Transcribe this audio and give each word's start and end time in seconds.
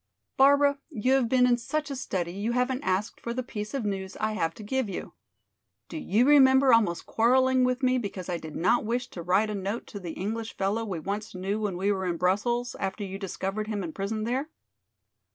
"Barbara, 0.35 0.79
you 0.89 1.13
have 1.13 1.29
been 1.29 1.45
in 1.45 1.57
such 1.57 1.91
a 1.91 1.95
study 1.95 2.33
you 2.33 2.53
haven't 2.53 2.81
asked 2.81 3.21
for 3.21 3.35
the 3.35 3.43
piece 3.43 3.75
of 3.75 3.85
news 3.85 4.17
I 4.19 4.31
have 4.33 4.55
to 4.55 4.63
give 4.63 4.89
you. 4.89 5.13
Do 5.89 5.97
you 5.99 6.25
remember 6.25 6.73
almost 6.73 7.05
quarreling 7.05 7.63
with 7.65 7.83
me 7.83 7.99
because 7.99 8.27
I 8.27 8.37
did 8.39 8.55
not 8.55 8.83
wish 8.83 9.09
to 9.11 9.21
write 9.21 9.51
a 9.51 9.53
note 9.53 9.85
to 9.93 9.99
the 9.99 10.13
English 10.13 10.57
fellow 10.57 10.83
we 10.85 10.97
once 10.99 11.35
knew 11.35 11.59
when 11.61 11.77
we 11.77 11.91
were 11.91 12.07
in 12.07 12.17
Brussels, 12.17 12.75
after 12.79 13.03
you 13.03 13.19
discovered 13.19 13.67
him 13.67 13.83
in 13.83 13.93
prison 13.93 14.23
there?" 14.23 14.49